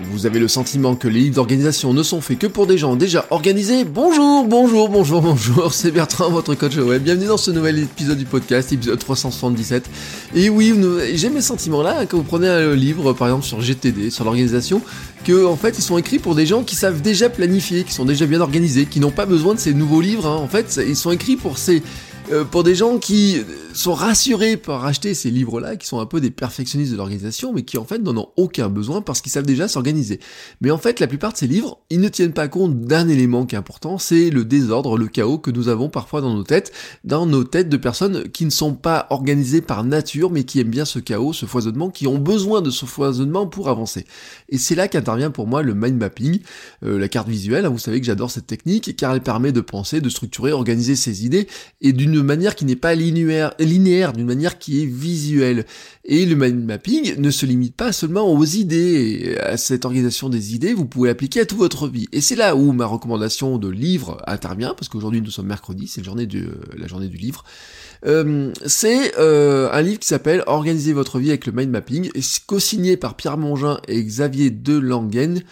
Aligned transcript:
Vous 0.00 0.26
avez 0.26 0.38
le 0.38 0.46
sentiment 0.46 0.94
que 0.94 1.08
les 1.08 1.18
livres 1.20 1.34
d'organisation 1.34 1.92
ne 1.92 2.04
sont 2.04 2.20
faits 2.20 2.38
que 2.38 2.46
pour 2.46 2.68
des 2.68 2.78
gens 2.78 2.94
déjà 2.94 3.26
organisés 3.30 3.84
Bonjour, 3.84 4.46
bonjour, 4.46 4.88
bonjour, 4.88 5.20
bonjour, 5.20 5.72
c'est 5.74 5.90
Bertrand, 5.90 6.30
votre 6.30 6.54
coach 6.54 6.76
web. 6.76 7.02
Bienvenue 7.02 7.26
dans 7.26 7.36
ce 7.36 7.50
nouvel 7.50 7.80
épisode 7.80 8.16
du 8.16 8.24
podcast, 8.24 8.72
épisode 8.72 8.98
377. 9.00 9.90
Et 10.36 10.50
oui, 10.50 10.72
j'ai 11.14 11.30
mes 11.30 11.40
sentiments 11.40 11.82
là, 11.82 12.06
quand 12.06 12.16
vous 12.16 12.22
prenez 12.22 12.46
un 12.46 12.76
livre, 12.76 13.12
par 13.12 13.26
exemple 13.26 13.44
sur 13.44 13.60
GTD, 13.60 14.10
sur 14.10 14.22
l'organisation, 14.24 14.82
que 15.24 15.44
en 15.44 15.56
fait 15.56 15.76
ils 15.78 15.82
sont 15.82 15.98
écrits 15.98 16.20
pour 16.20 16.36
des 16.36 16.46
gens 16.46 16.62
qui 16.62 16.76
savent 16.76 17.02
déjà 17.02 17.28
planifier, 17.28 17.82
qui 17.82 17.92
sont 17.92 18.04
déjà 18.04 18.26
bien 18.26 18.40
organisés, 18.40 18.86
qui 18.86 19.00
n'ont 19.00 19.10
pas 19.10 19.26
besoin 19.26 19.54
de 19.54 19.58
ces 19.58 19.74
nouveaux 19.74 20.00
livres. 20.00 20.26
hein. 20.28 20.36
En 20.36 20.46
fait, 20.48 20.80
ils 20.86 20.96
sont 20.96 21.10
écrits 21.10 21.36
pour 21.36 21.58
ces 21.58 21.82
euh, 22.30 22.44
pour 22.44 22.62
des 22.62 22.74
gens 22.74 22.98
qui 22.98 23.42
sont 23.72 23.94
rassurés 23.94 24.56
par 24.56 24.84
acheter 24.84 25.14
ces 25.14 25.30
livres-là, 25.30 25.76
qui 25.76 25.86
sont 25.86 26.00
un 26.00 26.06
peu 26.06 26.20
des 26.20 26.30
perfectionnistes 26.30 26.92
de 26.92 26.96
l'organisation, 26.96 27.52
mais 27.52 27.62
qui 27.62 27.78
en 27.78 27.84
fait 27.84 27.98
n'en 27.98 28.16
ont 28.16 28.28
aucun 28.36 28.68
besoin 28.68 29.02
parce 29.02 29.20
qu'ils 29.20 29.32
savent 29.32 29.46
déjà 29.46 29.68
s'organiser. 29.68 30.20
Mais 30.60 30.70
en 30.70 30.78
fait, 30.78 31.00
la 31.00 31.06
plupart 31.06 31.32
de 31.32 31.38
ces 31.38 31.46
livres, 31.46 31.78
ils 31.88 32.00
ne 32.00 32.08
tiennent 32.08 32.32
pas 32.32 32.48
compte 32.48 32.80
d'un 32.80 33.08
élément 33.08 33.46
qui 33.46 33.54
est 33.54 33.58
important, 33.58 33.98
c'est 33.98 34.30
le 34.30 34.44
désordre, 34.44 34.98
le 34.98 35.06
chaos 35.06 35.38
que 35.38 35.50
nous 35.50 35.68
avons 35.68 35.88
parfois 35.88 36.20
dans 36.20 36.34
nos 36.34 36.42
têtes, 36.42 36.72
dans 37.04 37.24
nos 37.24 37.44
têtes 37.44 37.68
de 37.68 37.76
personnes 37.76 38.28
qui 38.28 38.44
ne 38.44 38.50
sont 38.50 38.74
pas 38.74 39.06
organisées 39.10 39.60
par 39.60 39.84
nature, 39.84 40.30
mais 40.30 40.44
qui 40.44 40.60
aiment 40.60 40.70
bien 40.70 40.84
ce 40.84 40.98
chaos, 40.98 41.32
ce 41.32 41.46
foisonnement, 41.46 41.90
qui 41.90 42.06
ont 42.06 42.18
besoin 42.18 42.60
de 42.62 42.70
ce 42.70 42.84
foisonnement 42.84 43.46
pour 43.46 43.68
avancer. 43.68 44.06
Et 44.48 44.58
c'est 44.58 44.74
là 44.74 44.88
qu'intervient 44.88 45.30
pour 45.30 45.46
moi 45.46 45.62
le 45.62 45.74
mind 45.74 45.96
mapping, 45.96 46.40
euh, 46.84 46.98
la 46.98 47.08
carte 47.08 47.28
visuelle. 47.28 47.66
vous 47.66 47.78
savez 47.78 48.00
que 48.00 48.06
j'adore 48.06 48.30
cette 48.30 48.46
technique, 48.46 48.96
car 48.96 49.14
elle 49.14 49.22
permet 49.22 49.52
de 49.52 49.60
penser, 49.60 50.00
de 50.00 50.08
structurer, 50.08 50.52
organiser 50.52 50.96
ses 50.96 51.24
idées, 51.24 51.46
et 51.80 51.92
d'une 51.92 52.17
manière 52.22 52.54
qui 52.54 52.64
n'est 52.64 52.76
pas 52.76 52.94
linéaire, 52.94 53.52
linéaire 53.58 54.12
d'une 54.12 54.26
manière 54.26 54.58
qui 54.58 54.82
est 54.82 54.86
visuelle. 54.86 55.64
Et 56.04 56.24
le 56.24 56.36
mind 56.36 56.64
mapping 56.64 57.16
ne 57.18 57.30
se 57.30 57.46
limite 57.46 57.76
pas 57.76 57.92
seulement 57.92 58.32
aux 58.32 58.44
idées, 58.44 59.36
à 59.42 59.56
cette 59.56 59.84
organisation 59.84 60.28
des 60.28 60.54
idées, 60.54 60.72
vous 60.72 60.86
pouvez 60.86 61.08
l'appliquer 61.08 61.40
à 61.40 61.46
toute 61.46 61.58
votre 61.58 61.88
vie. 61.88 62.08
Et 62.12 62.20
c'est 62.20 62.36
là 62.36 62.56
où 62.56 62.72
ma 62.72 62.86
recommandation 62.86 63.58
de 63.58 63.68
livre 63.68 64.22
intervient, 64.26 64.74
parce 64.74 64.88
qu'aujourd'hui 64.88 65.20
nous 65.20 65.30
sommes 65.30 65.46
mercredi, 65.46 65.86
c'est 65.86 66.00
la 66.00 66.04
journée 66.04 66.26
du, 66.26 67.16
livre. 67.16 67.44
Euh, 68.06 68.52
c'est 68.64 69.18
euh, 69.18 69.68
un 69.72 69.82
livre 69.82 69.98
qui 69.98 70.08
s'appelle 70.08 70.42
Organiser 70.46 70.92
votre 70.92 71.18
vie 71.18 71.28
avec 71.28 71.46
le 71.46 71.52
mind 71.52 71.70
mapping, 71.70 72.10
co-signé 72.46 72.96
par 72.96 73.16
Pierre 73.16 73.36
Mongin 73.36 73.80
et 73.88 74.02
Xavier 74.02 74.50
Delangen. 74.50 75.42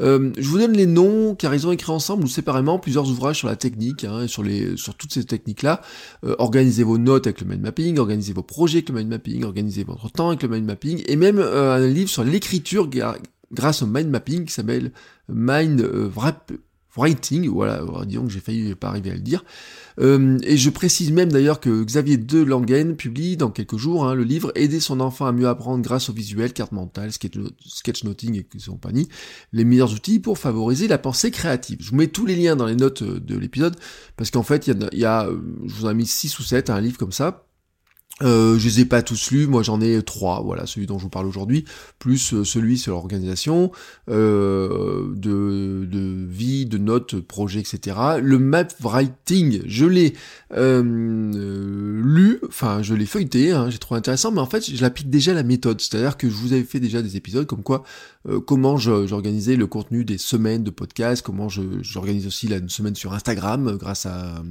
Euh, 0.00 0.30
je 0.38 0.48
vous 0.48 0.58
donne 0.58 0.72
les 0.72 0.86
noms 0.86 1.34
car 1.34 1.54
ils 1.54 1.66
ont 1.66 1.72
écrit 1.72 1.90
ensemble 1.92 2.24
ou 2.24 2.28
séparément 2.28 2.78
plusieurs 2.78 3.08
ouvrages 3.10 3.38
sur 3.38 3.48
la 3.48 3.56
technique, 3.56 4.04
hein, 4.04 4.26
sur 4.26 4.42
les 4.42 4.76
sur 4.76 4.94
toutes 4.94 5.12
ces 5.12 5.24
techniques-là. 5.24 5.80
Euh, 6.24 6.34
organisez 6.38 6.84
vos 6.84 6.98
notes 6.98 7.26
avec 7.26 7.40
le 7.40 7.46
mind 7.46 7.62
mapping, 7.62 7.98
organisez 7.98 8.32
vos 8.32 8.42
projets 8.42 8.78
avec 8.78 8.90
le 8.90 8.94
mind 8.96 9.08
mapping, 9.08 9.44
organisez 9.44 9.84
votre 9.84 10.10
temps 10.10 10.28
avec 10.28 10.42
le 10.42 10.48
mind 10.48 10.64
mapping, 10.66 11.02
et 11.06 11.16
même 11.16 11.38
euh, 11.38 11.74
un 11.76 11.86
livre 11.86 12.10
sur 12.10 12.24
l'écriture 12.24 12.88
grâce 13.52 13.82
au 13.82 13.86
mind 13.86 14.08
mapping 14.08 14.44
qui 14.44 14.52
s'appelle 14.52 14.92
Mind 15.28 15.80
euh, 15.80 16.08
Wrap- 16.14 16.52
Writing, 16.98 17.48
voilà, 17.48 17.80
euh, 17.80 18.04
disons 18.04 18.24
que 18.24 18.32
j'ai 18.32 18.40
failli 18.40 18.74
pas 18.74 18.88
arriver 18.88 19.10
à 19.10 19.14
le 19.14 19.20
dire. 19.20 19.44
Euh, 20.00 20.38
et 20.42 20.56
je 20.56 20.70
précise 20.70 21.10
même 21.12 21.32
d'ailleurs 21.32 21.58
que 21.60 21.82
Xavier 21.82 22.16
Delangen 22.16 22.94
publie 22.96 23.36
dans 23.36 23.50
quelques 23.50 23.76
jours 23.76 24.04
hein, 24.06 24.14
le 24.14 24.22
livre 24.22 24.52
Aider 24.54 24.80
son 24.80 25.00
enfant 25.00 25.26
à 25.26 25.32
mieux 25.32 25.48
apprendre 25.48 25.82
grâce 25.82 26.08
au 26.08 26.12
visuel, 26.12 26.52
carte 26.52 26.72
mentale, 26.72 27.10
sketch- 27.10 27.38
sketchnoting 27.66 28.36
et 28.36 28.46
compagnie, 28.68 29.08
les 29.52 29.64
meilleurs 29.64 29.92
outils 29.94 30.20
pour 30.20 30.38
favoriser 30.38 30.86
la 30.86 30.98
pensée 30.98 31.30
créative. 31.30 31.78
Je 31.80 31.90
vous 31.90 31.96
mets 31.96 32.06
tous 32.08 32.26
les 32.26 32.36
liens 32.36 32.54
dans 32.54 32.66
les 32.66 32.76
notes 32.76 33.02
euh, 33.02 33.18
de 33.20 33.36
l'épisode 33.36 33.76
parce 34.16 34.30
qu'en 34.30 34.42
fait 34.44 34.66
il 34.68 34.78
y 34.78 34.84
a, 34.84 34.88
y 34.94 35.04
a, 35.04 35.26
euh, 35.26 35.40
je 35.66 35.74
vous 35.74 35.86
en 35.86 35.90
ai 35.90 35.94
mis 35.94 36.06
6 36.06 36.38
ou 36.38 36.42
7 36.42 36.70
un 36.70 36.80
livre 36.80 36.98
comme 36.98 37.12
ça. 37.12 37.47
Euh, 38.22 38.58
je 38.58 38.64
les 38.66 38.80
ai 38.80 38.84
pas 38.84 39.02
tous 39.02 39.30
lus, 39.30 39.46
moi 39.46 39.62
j'en 39.62 39.80
ai 39.80 40.02
trois, 40.02 40.42
voilà, 40.42 40.66
celui 40.66 40.86
dont 40.86 40.98
je 40.98 41.04
vous 41.04 41.08
parle 41.08 41.26
aujourd'hui, 41.26 41.64
plus 41.98 42.34
euh, 42.34 42.44
celui 42.44 42.76
sur 42.76 42.92
l'organisation, 42.92 43.70
euh, 44.10 45.14
de, 45.14 45.86
de 45.86 46.26
vie, 46.28 46.66
de 46.66 46.78
notes, 46.78 47.14
de 47.14 47.20
projets, 47.20 47.60
etc. 47.60 47.96
Le 48.20 48.38
map 48.38 48.66
writing, 48.80 49.62
je 49.66 49.86
l'ai 49.86 50.14
euh, 50.52 50.82
lu, 52.02 52.40
enfin 52.46 52.82
je 52.82 52.94
l'ai 52.94 53.06
feuilleté, 53.06 53.52
hein, 53.52 53.70
j'ai 53.70 53.78
trouvé 53.78 53.98
intéressant, 53.98 54.32
mais 54.32 54.40
en 54.40 54.46
fait 54.46 54.68
je 54.68 54.80
l'applique 54.82 55.10
déjà 55.10 55.32
à 55.32 55.34
la 55.34 55.42
méthode, 55.44 55.80
c'est-à-dire 55.80 56.16
que 56.16 56.28
je 56.28 56.34
vous 56.34 56.52
avais 56.52 56.64
fait 56.64 56.80
déjà 56.80 57.02
des 57.02 57.16
épisodes 57.16 57.46
comme 57.46 57.62
quoi 57.62 57.84
euh, 58.28 58.40
comment 58.40 58.76
j'organisais 58.76 59.56
le 59.56 59.66
contenu 59.66 60.04
des 60.04 60.18
semaines 60.18 60.64
de 60.64 60.70
podcast, 60.70 61.22
comment 61.22 61.48
j'organise 61.48 62.26
aussi 62.26 62.48
la 62.48 62.58
semaine 62.68 62.94
sur 62.94 63.12
Instagram 63.14 63.68
euh, 63.68 63.76
grâce 63.76 64.06
à 64.06 64.42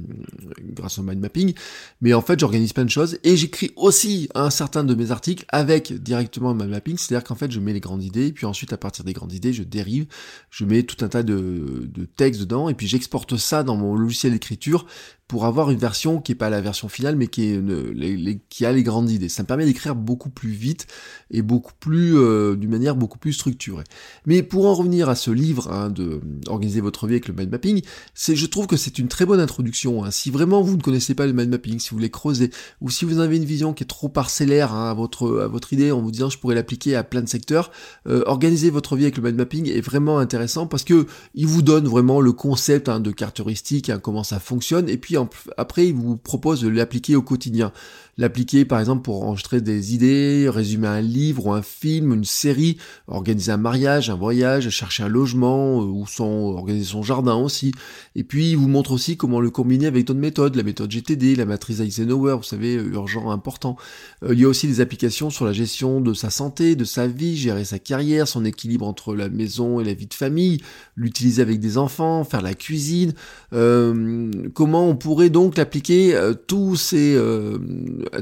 grâce 0.78 0.98
au 0.98 1.02
mind 1.02 1.20
mapping, 1.20 1.54
mais 2.00 2.14
en 2.14 2.22
fait 2.22 2.40
j'organise 2.40 2.72
plein 2.72 2.84
de 2.84 2.90
choses 2.90 3.18
et 3.24 3.36
j'écris 3.36 3.72
aussi 3.76 4.28
un 4.34 4.50
certain 4.50 4.84
de 4.84 4.94
mes 4.94 5.10
articles 5.10 5.44
avec 5.48 5.92
directement 5.92 6.52
le 6.52 6.58
mind 6.58 6.70
mapping, 6.70 6.96
c'est-à-dire 6.96 7.24
qu'en 7.26 7.34
fait 7.34 7.50
je 7.50 7.60
mets 7.60 7.72
les 7.72 7.80
grandes 7.80 8.02
idées, 8.02 8.32
puis 8.32 8.46
ensuite 8.46 8.72
à 8.72 8.76
partir 8.76 9.04
des 9.04 9.12
grandes 9.12 9.32
idées 9.32 9.52
je 9.52 9.62
dérive, 9.62 10.06
je 10.50 10.64
mets 10.64 10.82
tout 10.82 11.04
un 11.04 11.08
tas 11.08 11.22
de, 11.22 11.88
de 11.92 12.04
textes 12.04 12.40
dedans, 12.40 12.68
et 12.68 12.74
puis 12.74 12.86
j'exporte 12.86 13.36
ça 13.36 13.62
dans 13.62 13.76
mon 13.76 13.94
logiciel 13.94 14.32
d'écriture 14.32 14.86
pour 15.28 15.44
avoir 15.44 15.70
une 15.70 15.78
version 15.78 16.22
qui 16.22 16.32
est 16.32 16.34
pas 16.34 16.48
la 16.48 16.62
version 16.62 16.88
finale, 16.88 17.14
mais 17.14 17.26
qui 17.26 17.42
est 17.44 18.40
qui 18.48 18.64
a 18.64 18.72
les 18.72 18.82
grandes 18.82 19.10
idées. 19.10 19.28
Ça 19.28 19.42
me 19.42 19.46
permet 19.46 19.66
d'écrire 19.66 19.94
beaucoup 19.94 20.30
plus 20.30 20.50
vite 20.50 20.86
et 21.30 21.42
beaucoup 21.42 21.74
plus 21.78 22.16
euh, 22.16 22.56
d'une 22.56 22.70
manière 22.70 22.96
beaucoup 22.96 23.18
plus 23.18 23.34
structurée. 23.34 23.84
Mais 24.24 24.42
pour 24.42 24.64
en 24.64 24.74
revenir 24.74 25.10
à 25.10 25.14
ce 25.14 25.30
livre 25.30 25.70
hein, 25.70 25.90
de 25.90 26.22
organiser 26.46 26.80
votre 26.80 27.06
vie 27.06 27.12
avec 27.14 27.28
le 27.28 27.34
mind 27.34 27.50
mapping, 27.50 27.82
c'est 28.14 28.36
je 28.36 28.46
trouve 28.46 28.66
que 28.66 28.78
c'est 28.78 28.98
une 28.98 29.08
très 29.08 29.26
bonne 29.26 29.38
introduction. 29.38 30.02
hein. 30.02 30.10
Si 30.10 30.30
vraiment 30.30 30.62
vous 30.68 30.76
ne 30.76 30.82
connaissez 30.82 31.14
pas 31.14 31.26
le 31.26 31.32
mind 31.32 31.50
mapping, 31.50 31.78
si 31.78 31.90
vous 31.90 31.96
voulez 31.96 32.10
creuser, 32.10 32.50
ou 32.80 32.90
si 32.90 33.04
vous 33.04 33.18
avez 33.18 33.36
une 33.36 33.44
vision 33.44 33.72
qui 33.72 33.84
est 33.84 33.86
trop 33.86 34.08
parcellaire 34.08 34.72
hein, 34.72 34.90
à 34.90 34.94
votre 34.94 35.40
à 35.40 35.48
votre 35.48 35.72
idée 35.72 35.90
en 35.90 36.00
vous 36.00 36.10
disant 36.10 36.30
je 36.30 36.38
pourrais 36.38 36.54
l'appliquer 36.54 36.96
à 36.96 37.04
plein 37.04 37.22
de 37.22 37.28
secteurs, 37.28 37.70
euh, 38.06 38.22
organiser 38.26 38.70
votre 38.70 38.96
vie 38.96 39.04
avec 39.04 39.16
le 39.16 39.22
mind 39.22 39.36
mapping 39.36 39.70
est 39.70 39.80
vraiment 39.80 40.18
intéressant 40.18 40.66
parce 40.66 40.84
que 40.84 41.06
il 41.34 41.46
vous 41.46 41.62
donne 41.62 41.86
vraiment 41.86 42.20
le 42.20 42.32
concept 42.32 42.88
hein, 42.88 43.00
de 43.00 43.10
carte 43.10 43.40
hein, 43.40 43.98
comment 44.02 44.24
ça 44.24 44.38
fonctionne, 44.40 44.88
et 44.88 44.96
puis 44.96 45.16
après 45.56 45.88
il 45.88 45.94
vous 45.94 46.16
propose 46.16 46.60
de 46.60 46.68
l'appliquer 46.68 47.16
au 47.16 47.22
quotidien. 47.22 47.72
L'appliquer 48.18 48.64
par 48.64 48.80
exemple 48.80 49.02
pour 49.02 49.24
enregistrer 49.24 49.60
des 49.60 49.94
idées, 49.94 50.48
résumer 50.48 50.88
un 50.88 51.00
livre 51.00 51.46
ou 51.46 51.52
un 51.52 51.62
film, 51.62 52.12
une 52.12 52.24
série, 52.24 52.76
organiser 53.06 53.52
un 53.52 53.56
mariage, 53.56 54.10
un 54.10 54.16
voyage, 54.16 54.68
chercher 54.70 55.04
un 55.04 55.08
logement, 55.08 55.80
euh, 55.80 55.84
ou 55.84 56.06
son, 56.06 56.24
organiser 56.26 56.84
son 56.84 57.02
jardin 57.02 57.36
aussi. 57.36 57.72
Et 58.16 58.24
puis 58.24 58.50
il 58.50 58.56
vous 58.56 58.68
montre 58.68 58.90
aussi 58.90 59.16
comment 59.16 59.40
le 59.40 59.50
combiner 59.50 59.86
avec 59.86 60.04
d'autres 60.04 60.18
méthodes, 60.18 60.56
la 60.56 60.64
méthode 60.64 60.90
GTD, 60.90 61.36
la 61.36 61.44
matrice 61.44 61.80
Eisenhower, 61.80 62.36
vous 62.36 62.42
savez, 62.42 62.76
euh, 62.76 62.92
urgent, 62.92 63.30
important. 63.30 63.76
Euh, 64.24 64.34
il 64.34 64.40
y 64.40 64.44
a 64.44 64.48
aussi 64.48 64.66
des 64.66 64.80
applications 64.80 65.30
sur 65.30 65.44
la 65.44 65.52
gestion 65.52 66.00
de 66.00 66.12
sa 66.12 66.30
santé, 66.30 66.74
de 66.74 66.84
sa 66.84 67.06
vie, 67.06 67.36
gérer 67.36 67.64
sa 67.64 67.78
carrière, 67.78 68.26
son 68.26 68.44
équilibre 68.44 68.86
entre 68.86 69.14
la 69.14 69.28
maison 69.28 69.80
et 69.80 69.84
la 69.84 69.94
vie 69.94 70.06
de 70.06 70.14
famille, 70.14 70.60
l'utiliser 70.96 71.42
avec 71.42 71.60
des 71.60 71.78
enfants, 71.78 72.24
faire 72.24 72.42
la 72.42 72.54
cuisine, 72.54 73.12
euh, 73.52 74.30
comment 74.54 74.88
on 74.88 74.96
pourrait 74.96 75.30
donc 75.30 75.56
l'appliquer 75.56 76.16
à 76.16 76.34
tous 76.34 76.76
ces 76.76 77.14
euh, 77.16 77.58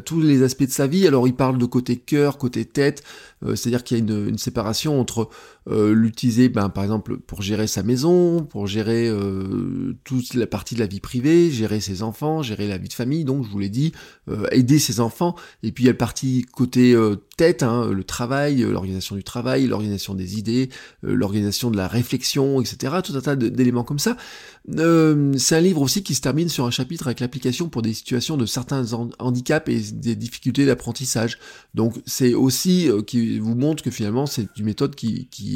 tous 0.05 0.21
les 0.21 0.43
aspects 0.43 0.65
de 0.65 0.71
sa 0.71 0.87
vie. 0.87 1.07
Alors 1.07 1.27
il 1.27 1.35
parle 1.35 1.59
de 1.59 1.67
côté 1.67 1.97
cœur, 1.97 2.39
côté 2.39 2.65
tête, 2.65 3.03
euh, 3.45 3.55
c'est-à-dire 3.55 3.85
qu'il 3.85 3.99
y 3.99 4.01
a 4.01 4.03
une 4.03 4.39
séparation 4.39 5.01
entre 5.01 5.29
euh, 5.69 5.93
l'utiliser, 5.93 6.49
ben, 6.49 6.69
par 6.69 6.85
exemple, 6.85 7.17
pour 7.19 7.43
gérer 7.43 7.67
sa 7.67 7.83
maison, 7.83 8.45
pour 8.45 8.67
gérer 8.67 9.09
euh, 9.09 9.97
toute 10.05 10.35
la 10.35 10.47
partie 10.47 10.75
de 10.77 10.81
la 10.81 10.87
vie 10.87 11.01
privée, 11.01 11.51
gérer 11.51 11.81
ses 11.81 12.03
enfants, 12.03 12.43
gérer 12.43 12.69
la 12.69 12.79
vie 12.79 12.89
de 12.89 12.93
famille, 12.93 13.25
donc 13.25 13.45
je 13.45 13.51
vous 13.51 13.59
l'ai 13.59 13.69
dit, 13.69 13.93
euh, 14.29 14.47
aider 14.53 14.79
ses 14.79 15.01
enfants, 15.01 15.35
et 15.63 15.73
puis 15.73 15.85
il 15.85 15.87
y 15.87 15.91
a 15.91 15.93
le 15.93 15.99
parti 15.99 16.47
côté 16.53 16.95
euh, 16.95 17.17
tête, 17.37 17.63
hein, 17.65 17.91
le 17.91 18.05
travail, 18.05 18.63
euh, 18.63 18.71
l'organisation 18.71 19.17
du 19.17 19.25
travail, 19.25 19.67
l'organisation 19.67 20.15
des 20.15 20.39
idées, 20.39 20.69
l'organisation 21.03 21.71
de 21.71 21.77
la 21.77 21.89
réflexion, 21.89 22.61
etc., 22.61 22.95
tout 23.03 23.15
un 23.17 23.21
tas 23.21 23.37
d'éléments 23.37 23.85
comme 23.85 23.99
ça. 23.99 24.17
C'est 24.69 25.55
un 25.57 25.61
livre 25.61 25.81
aussi 25.81 26.03
qui 26.03 26.15
se 26.15 26.21
termine 26.21 26.49
sur 26.49 26.65
un 26.65 26.71
chapitre 26.71 27.07
avec 27.07 27.21
l'application 27.21 27.69
pour 27.69 27.83
des 27.83 27.95
situations 27.95 28.37
de 28.37 28.47
certains 28.47 28.93
han- 28.93 29.11
handicaps 29.19 29.69
et 29.69 29.93
des 29.93 30.17
difficultés 30.17 30.67
d'apprentissage. 30.67 31.39
Donc 31.75 31.95
c'est 32.05 32.35
aussi 32.35 32.89
qui 33.07 33.39
vous 33.39 33.55
montre 33.55 33.83
que 33.83 33.91
finalement 33.91 34.27
c'est 34.27 34.49
une 34.57 34.65
méthode 34.65 34.95
qui, 34.97 35.29
qui, 35.31 35.56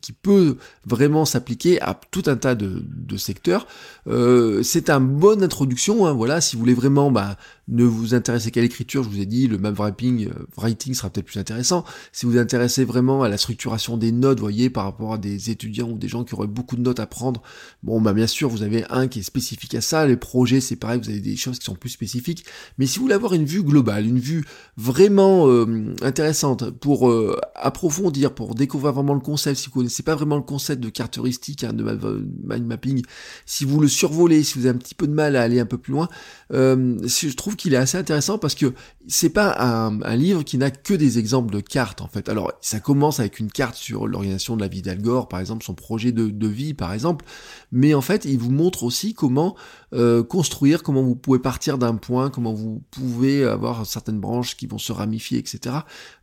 qui 0.00 0.12
peut 0.12 0.56
vraiment 0.86 1.24
s'appliquer 1.24 1.80
à 1.80 1.98
tout 2.10 2.22
un 2.26 2.36
tas 2.36 2.54
de, 2.54 2.82
secteurs. 3.16 3.66
Euh, 4.06 4.62
c'est 4.62 4.88
une 4.88 5.06
bonne 5.06 5.42
introduction, 5.42 6.06
hein, 6.06 6.12
voilà, 6.12 6.40
si 6.40 6.56
vous 6.56 6.60
voulez 6.60 6.74
vraiment 6.74 7.10
bah, 7.10 7.36
ne 7.70 7.84
vous 7.84 8.14
intéressez 8.14 8.50
qu'à 8.50 8.60
l'écriture, 8.60 9.04
je 9.04 9.08
vous 9.08 9.20
ai 9.20 9.26
dit, 9.26 9.46
le 9.46 9.56
map 9.56 9.70
writing, 9.70 10.28
euh, 10.28 10.46
writing 10.56 10.92
sera 10.92 11.08
peut-être 11.08 11.26
plus 11.26 11.38
intéressant. 11.38 11.84
Si 12.12 12.26
vous 12.26 12.32
vous 12.32 12.38
intéressez 12.38 12.84
vraiment 12.84 13.22
à 13.22 13.28
la 13.28 13.38
structuration 13.38 13.96
des 13.96 14.12
notes, 14.12 14.38
vous 14.38 14.44
voyez, 14.44 14.70
par 14.70 14.84
rapport 14.84 15.14
à 15.14 15.18
des 15.18 15.50
étudiants 15.50 15.88
ou 15.88 15.96
des 15.96 16.08
gens 16.08 16.24
qui 16.24 16.34
auraient 16.34 16.46
beaucoup 16.46 16.76
de 16.76 16.82
notes 16.82 17.00
à 17.00 17.06
prendre, 17.06 17.42
bon, 17.82 18.00
bah 18.00 18.12
bien 18.12 18.26
sûr, 18.26 18.48
vous 18.48 18.62
avez 18.62 18.84
un 18.90 19.08
qui 19.08 19.20
est 19.20 19.22
spécifique 19.22 19.74
à 19.74 19.80
ça. 19.80 20.06
Les 20.06 20.16
projets, 20.16 20.60
c'est 20.60 20.76
pareil, 20.76 21.00
vous 21.02 21.10
avez 21.10 21.20
des 21.20 21.36
choses 21.36 21.58
qui 21.58 21.64
sont 21.64 21.74
plus 21.74 21.90
spécifiques. 21.90 22.44
Mais 22.78 22.86
si 22.86 22.98
vous 22.98 23.04
voulez 23.04 23.14
avoir 23.14 23.34
une 23.34 23.44
vue 23.44 23.62
globale, 23.62 24.06
une 24.06 24.18
vue 24.18 24.44
vraiment 24.76 25.48
euh, 25.48 25.94
intéressante 26.02 26.70
pour 26.70 27.08
euh, 27.08 27.38
approfondir, 27.54 28.34
pour 28.34 28.54
découvrir 28.54 28.92
vraiment 28.92 29.14
le 29.14 29.20
concept, 29.20 29.58
si 29.58 29.66
vous 29.66 29.74
connaissez 29.74 30.02
pas 30.02 30.16
vraiment 30.16 30.36
le 30.36 30.42
concept 30.42 30.82
de 30.82 30.88
carte 30.88 31.18
heuristique, 31.18 31.64
hein, 31.64 31.72
de 31.72 31.84
mind 32.44 32.66
mapping, 32.66 33.02
si 33.46 33.64
vous 33.64 33.80
le 33.80 33.88
survolez, 33.88 34.42
si 34.42 34.58
vous 34.58 34.66
avez 34.66 34.76
un 34.76 34.78
petit 34.78 34.94
peu 34.94 35.06
de 35.06 35.12
mal 35.12 35.36
à 35.36 35.42
aller 35.42 35.60
un 35.60 35.66
peu 35.66 35.78
plus 35.78 35.92
loin, 35.92 36.08
euh, 36.52 36.98
je 37.06 37.34
trouve 37.34 37.56
qu'il 37.60 37.74
est 37.74 37.78
assez 37.78 37.98
intéressant 37.98 38.38
parce 38.38 38.54
que 38.54 38.72
c'est 39.06 39.30
pas 39.30 39.54
un, 39.60 40.16
livre 40.16 40.42
qui 40.42 40.56
n'a 40.56 40.70
que 40.70 40.94
des 40.94 41.18
exemples 41.18 41.52
de 41.52 41.60
cartes 41.60 42.00
en 42.00 42.08
fait. 42.08 42.28
Alors 42.28 42.52
ça 42.60 42.80
commence 42.80 43.20
avec 43.20 43.38
une 43.38 43.50
carte 43.50 43.74
sur 43.74 44.06
l'organisation 44.06 44.56
de 44.56 44.62
la 44.62 44.68
vie 44.68 44.82
d'Al 44.82 45.00
Gore, 45.00 45.28
par 45.28 45.40
exemple 45.40 45.64
son 45.64 45.74
projet 45.74 46.10
de, 46.12 46.46
vie 46.46 46.74
par 46.74 46.92
exemple, 46.92 47.24
mais 47.70 47.92
en 47.94 48.00
fait 48.00 48.24
il 48.24 48.38
vous 48.38 48.50
montre 48.50 48.82
aussi 48.82 49.14
comment 49.14 49.56
euh, 49.92 50.22
construire, 50.22 50.82
comment 50.82 51.02
vous 51.02 51.16
pouvez 51.16 51.38
partir 51.38 51.76
d'un 51.76 51.96
point, 51.96 52.30
comment 52.30 52.54
vous 52.54 52.82
pouvez 52.90 53.44
avoir 53.44 53.84
certaines 53.84 54.20
branches 54.20 54.56
qui 54.56 54.66
vont 54.66 54.78
se 54.78 54.92
ramifier, 54.92 55.38
etc. 55.38 55.76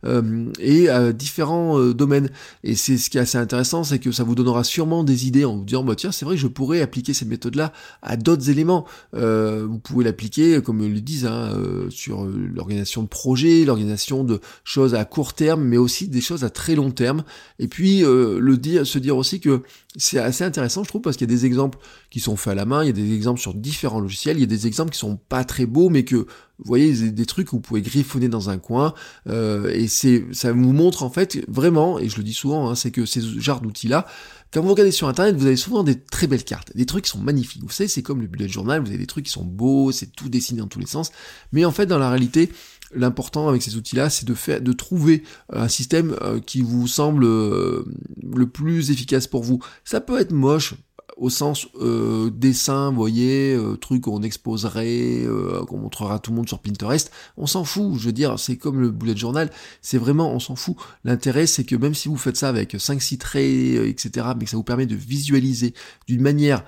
Euh, 0.04 0.50
et 0.58 0.88
différents 1.14 1.78
euh, 1.78 1.94
domaines. 1.94 2.30
Et 2.64 2.74
c'est 2.74 2.98
ce 2.98 3.10
qui 3.10 3.18
est 3.18 3.20
assez 3.20 3.38
intéressant, 3.38 3.84
c'est 3.84 3.98
que 3.98 4.10
ça 4.10 4.24
vous 4.24 4.34
donnera 4.34 4.64
sûrement 4.64 5.04
des 5.04 5.26
idées 5.26 5.44
en 5.44 5.56
vous 5.56 5.64
disant 5.64 5.84
bah 5.84 5.94
tiens 5.94 6.12
c'est 6.12 6.24
vrai 6.24 6.34
que 6.34 6.40
je 6.40 6.48
pourrais 6.48 6.80
appliquer 6.80 7.14
cette 7.14 7.28
méthode 7.28 7.54
là 7.54 7.72
à 8.02 8.16
d'autres 8.16 8.50
éléments. 8.50 8.86
Euh, 9.14 9.66
vous 9.68 9.78
pouvez 9.78 10.04
l'appliquer 10.04 10.60
comme 10.62 10.80
le 10.80 11.00
disent 11.00 11.27
hein, 11.28 11.52
euh, 11.54 11.90
sur 11.90 12.24
l'organisation 12.24 13.02
de 13.02 13.08
projets, 13.08 13.64
l'organisation 13.64 14.24
de 14.24 14.40
choses 14.64 14.94
à 14.94 15.04
court 15.04 15.34
terme, 15.34 15.62
mais 15.62 15.76
aussi 15.76 16.08
des 16.08 16.20
choses 16.20 16.44
à 16.44 16.50
très 16.50 16.74
long 16.74 16.90
terme. 16.90 17.24
Et 17.58 17.68
puis 17.68 18.00
le 18.00 18.56
dire, 18.56 18.86
se 18.86 18.98
dire 18.98 19.16
aussi 19.16 19.40
que 19.40 19.62
c'est 19.98 20.18
assez 20.18 20.44
intéressant, 20.44 20.84
je 20.84 20.88
trouve, 20.88 21.02
parce 21.02 21.16
qu'il 21.16 21.28
y 21.28 21.32
a 21.32 21.34
des 21.34 21.44
exemples 21.44 21.78
qui 22.10 22.20
sont 22.20 22.36
faits 22.36 22.52
à 22.52 22.54
la 22.54 22.64
main, 22.64 22.82
il 22.84 22.86
y 22.86 22.90
a 22.90 22.92
des 22.92 23.14
exemples 23.14 23.40
sur 23.40 23.52
différents 23.52 24.00
logiciels, 24.00 24.36
il 24.36 24.40
y 24.40 24.44
a 24.44 24.46
des 24.46 24.66
exemples 24.66 24.92
qui 24.92 24.98
sont 24.98 25.16
pas 25.16 25.44
très 25.44 25.66
beaux, 25.66 25.90
mais 25.90 26.04
que, 26.04 26.16
vous 26.16 26.64
voyez, 26.64 27.10
des 27.10 27.26
trucs 27.26 27.46
que 27.46 27.50
vous 27.50 27.60
pouvez 27.60 27.82
griffonner 27.82 28.28
dans 28.28 28.48
un 28.48 28.58
coin, 28.58 28.94
euh, 29.28 29.70
et 29.70 29.88
c'est, 29.88 30.24
ça 30.32 30.52
vous 30.52 30.72
montre 30.72 31.02
en 31.02 31.10
fait 31.10 31.44
vraiment, 31.48 31.98
et 31.98 32.08
je 32.08 32.16
le 32.16 32.22
dis 32.22 32.32
souvent, 32.32 32.70
hein, 32.70 32.74
c'est 32.74 32.90
que 32.90 33.06
ces 33.06 33.20
genres 33.20 33.60
d'outils-là, 33.60 34.06
quand 34.52 34.62
vous 34.62 34.70
regardez 34.70 34.92
sur 34.92 35.08
internet, 35.08 35.36
vous 35.36 35.46
avez 35.46 35.56
souvent 35.56 35.82
des 35.82 36.00
très 36.00 36.26
belles 36.26 36.44
cartes, 36.44 36.74
des 36.74 36.86
trucs 36.86 37.04
qui 37.04 37.10
sont 37.10 37.18
magnifiques. 37.18 37.62
Vous 37.62 37.70
savez, 37.70 37.88
c'est 37.88 38.02
comme 38.02 38.22
le 38.22 38.28
bullet 38.28 38.48
journal, 38.48 38.80
vous 38.80 38.88
avez 38.88 38.96
des 38.96 39.06
trucs 39.06 39.26
qui 39.26 39.32
sont 39.32 39.44
beaux, 39.44 39.92
c'est 39.92 40.10
tout 40.12 40.30
dessiné 40.30 40.60
dans 40.60 40.68
tous 40.68 40.78
les 40.78 40.86
sens, 40.86 41.10
mais 41.52 41.64
en 41.64 41.72
fait, 41.72 41.84
dans 41.84 41.98
la 41.98 42.08
réalité, 42.08 42.50
l'important 42.94 43.48
avec 43.48 43.62
ces 43.62 43.76
outils-là, 43.76 44.10
c'est 44.10 44.26
de 44.26 44.34
faire, 44.34 44.60
de 44.60 44.72
trouver 44.72 45.22
un 45.52 45.68
système 45.68 46.16
euh, 46.22 46.40
qui 46.40 46.62
vous 46.62 46.86
semble 46.86 47.24
euh, 47.24 47.84
le 48.32 48.46
plus 48.46 48.90
efficace 48.90 49.26
pour 49.26 49.42
vous. 49.42 49.60
Ça 49.84 50.00
peut 50.00 50.18
être 50.18 50.32
moche, 50.32 50.74
au 51.18 51.30
sens 51.30 51.66
euh, 51.80 52.30
dessin, 52.30 52.90
vous 52.90 52.96
voyez, 52.96 53.54
euh, 53.54 53.76
truc 53.76 54.02
qu'on 54.02 54.22
exposerait, 54.22 55.24
euh, 55.24 55.64
qu'on 55.66 55.78
montrera 55.78 56.14
à 56.14 56.18
tout 56.18 56.30
le 56.30 56.36
monde 56.36 56.48
sur 56.48 56.60
Pinterest, 56.60 57.10
on 57.36 57.46
s'en 57.46 57.64
fout, 57.64 57.98
je 57.98 58.06
veux 58.06 58.12
dire, 58.12 58.38
c'est 58.38 58.56
comme 58.56 58.80
le 58.80 58.90
bullet 58.90 59.16
journal, 59.16 59.50
c'est 59.82 59.98
vraiment, 59.98 60.32
on 60.32 60.38
s'en 60.38 60.56
fout. 60.56 60.76
L'intérêt, 61.04 61.46
c'est 61.46 61.64
que 61.64 61.76
même 61.76 61.94
si 61.94 62.08
vous 62.08 62.16
faites 62.16 62.36
ça 62.36 62.48
avec 62.48 62.74
5-6 62.74 63.18
traits, 63.18 63.44
etc., 63.44 64.28
mais 64.36 64.44
que 64.44 64.50
ça 64.50 64.56
vous 64.56 64.62
permet 64.62 64.86
de 64.86 64.94
visualiser 64.94 65.74
d'une 66.06 66.22
manière 66.22 66.64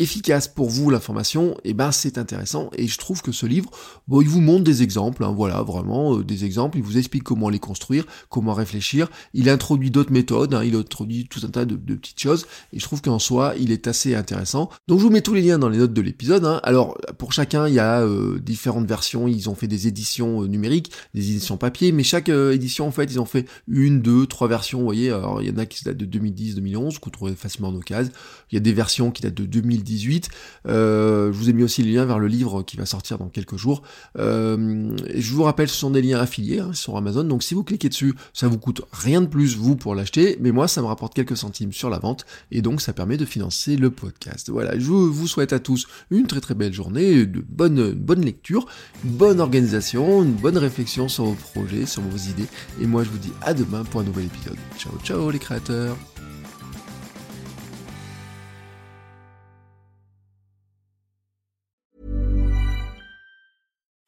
efficace 0.00 0.48
pour 0.48 0.68
vous 0.68 0.90
l'information, 0.90 1.52
et 1.64 1.70
eh 1.70 1.74
ben 1.74 1.92
c'est 1.92 2.18
intéressant, 2.18 2.70
et 2.76 2.88
je 2.88 2.98
trouve 2.98 3.22
que 3.22 3.32
ce 3.32 3.46
livre, 3.46 3.70
bon, 4.08 4.20
il 4.20 4.28
vous 4.28 4.40
montre 4.40 4.64
des 4.64 4.82
exemples, 4.82 5.24
hein, 5.24 5.32
voilà, 5.36 5.62
vraiment, 5.62 6.18
des 6.18 6.44
exemples, 6.44 6.78
il 6.78 6.84
vous 6.84 6.98
explique 6.98 7.22
comment 7.22 7.48
les 7.48 7.58
construire, 7.58 8.04
comment 8.28 8.54
réfléchir, 8.54 9.08
il 9.34 9.48
introduit 9.48 9.90
d'autres 9.90 10.12
méthodes, 10.12 10.54
hein, 10.54 10.64
il 10.64 10.74
introduit 10.74 11.28
tout 11.28 11.40
un 11.44 11.50
tas 11.50 11.64
de 11.64 11.76
petites 11.76 12.20
choses, 12.20 12.46
et 12.72 12.78
je 12.78 12.84
trouve 12.84 13.02
qu'en 13.02 13.18
soi, 13.18 13.54
il 13.58 13.72
est 13.72 13.86
assez 13.86 14.14
intéressant. 14.14 14.70
Donc 14.88 14.98
je 14.98 15.04
vous 15.04 15.10
mets 15.10 15.20
tous 15.20 15.34
les 15.34 15.42
liens 15.42 15.58
dans 15.58 15.68
les 15.68 15.78
notes 15.78 15.92
de 15.92 16.00
l'épisode. 16.00 16.44
Hein. 16.44 16.60
Alors 16.62 16.98
pour 17.18 17.32
chacun, 17.32 17.68
il 17.68 17.74
y 17.74 17.78
a 17.78 18.00
euh, 18.00 18.38
différentes 18.38 18.86
versions. 18.86 19.28
Ils 19.28 19.48
ont 19.48 19.54
fait 19.54 19.68
des 19.68 19.86
éditions 19.86 20.42
euh, 20.42 20.46
numériques, 20.46 20.90
des 21.14 21.30
éditions 21.30 21.56
papier, 21.56 21.92
mais 21.92 22.02
chaque 22.02 22.28
euh, 22.28 22.52
édition 22.52 22.86
en 22.86 22.90
fait, 22.90 23.04
ils 23.04 23.20
ont 23.20 23.26
fait 23.26 23.46
une, 23.68 24.00
deux, 24.00 24.26
trois 24.26 24.48
versions. 24.48 24.82
Voyez, 24.82 25.10
alors 25.10 25.42
il 25.42 25.48
y 25.48 25.52
en 25.52 25.58
a 25.58 25.66
qui 25.66 25.84
datent 25.84 25.96
de 25.96 26.06
2010, 26.06 26.56
2011, 26.56 26.98
que 26.98 27.04
vous 27.04 27.10
trouvez 27.10 27.34
facilement 27.34 27.68
en 27.68 27.74
occasion. 27.74 28.12
Il 28.50 28.54
y 28.54 28.58
a 28.58 28.60
des 28.60 28.72
versions 28.72 29.10
qui 29.10 29.22
datent 29.22 29.34
de 29.34 29.46
2018. 29.90 30.28
je 30.66 31.30
vous 31.30 31.50
ai 31.50 31.52
mis 31.52 31.64
aussi 31.64 31.82
les 31.82 31.92
liens 31.92 32.04
vers 32.04 32.18
le 32.18 32.28
livre 32.28 32.62
qui 32.62 32.76
va 32.76 32.86
sortir 32.86 33.18
dans 33.18 33.28
quelques 33.28 33.56
jours. 33.56 33.82
et 34.16 34.20
je 34.20 35.34
vous 35.34 35.42
rappelle, 35.42 35.68
ce 35.68 35.76
sont 35.76 35.90
des 35.90 36.02
liens 36.02 36.20
affiliés 36.20 36.60
hein, 36.60 36.72
sur 36.72 36.96
Amazon. 36.96 37.24
Donc 37.24 37.42
si 37.42 37.54
vous 37.54 37.64
cliquez 37.64 37.88
dessus, 37.88 38.14
ça 38.32 38.48
vous 38.48 38.58
coûte 38.58 38.82
rien 38.92 39.20
de 39.20 39.26
plus 39.26 39.56
vous 39.56 39.76
pour 39.76 39.94
l'acheter, 39.94 40.36
mais 40.40 40.52
moi 40.52 40.68
ça 40.68 40.80
me 40.82 40.86
rapporte 40.86 41.14
quelques 41.14 41.36
centimes 41.36 41.72
sur 41.72 41.90
la 41.90 41.98
vente. 41.98 42.24
Et 42.52 42.60
et 42.60 42.62
donc 42.62 42.82
ça 42.82 42.92
permet 42.92 43.16
de 43.16 43.24
financer 43.24 43.76
le 43.76 43.90
podcast. 43.90 44.50
Voilà, 44.50 44.78
je 44.78 44.90
vous 44.90 45.26
souhaite 45.26 45.54
à 45.54 45.60
tous 45.60 45.88
une 46.10 46.26
très 46.26 46.42
très 46.42 46.54
belle 46.54 46.74
journée, 46.74 47.24
de 47.24 47.42
bonne, 47.48 47.92
bonne 47.92 48.20
lecture, 48.20 48.66
une 49.02 49.12
bonne 49.12 49.40
organisation, 49.40 50.22
une 50.22 50.34
bonne 50.34 50.58
réflexion 50.58 51.08
sur 51.08 51.24
vos 51.24 51.36
projets, 51.54 51.86
sur 51.86 52.02
vos 52.02 52.18
idées, 52.18 52.48
et 52.82 52.86
moi 52.86 53.02
je 53.02 53.08
vous 53.08 53.16
dis 53.16 53.32
à 53.40 53.54
demain 53.54 53.82
pour 53.84 54.02
un 54.02 54.04
nouvel 54.04 54.26
épisode. 54.26 54.58
Ciao 54.76 54.92
ciao 55.02 55.30
les 55.30 55.38
créateurs 55.38 55.96